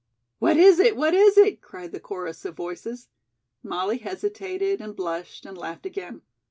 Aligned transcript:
"What 0.39 0.57
is 0.57 0.79
it? 0.79 0.97
What 0.97 1.13
is 1.13 1.37
it?" 1.37 1.61
cried 1.61 1.91
the 1.91 1.99
chorus 1.99 2.43
of 2.43 2.55
voices. 2.55 3.09
Molly 3.61 3.99
hesitated 3.99 4.81
and 4.81 4.95
blushed, 4.95 5.45
and 5.45 5.55
laughed 5.55 5.85
again. 5.85 6.23